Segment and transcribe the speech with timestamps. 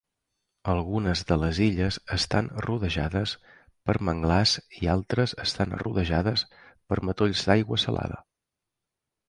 [0.71, 3.35] Algunes de les illes estan rodejades
[3.91, 8.23] per manglars i altres estan rodejades per matolls d"aigua salada.